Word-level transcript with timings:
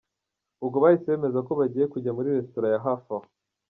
Ubwo 0.63 0.77
bahise 0.83 1.07
bemeza 1.11 1.39
ko 1.47 1.51
bagiye 1.59 1.85
kujya 1.93 2.15
muri 2.17 2.33
restaurant 2.37 2.73
ya 2.75 2.83
hafi 2.85 3.07
aho. 3.15 3.27